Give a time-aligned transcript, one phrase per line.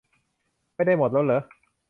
[0.75, 1.43] ไม่ได้หมดแล้วเรอะ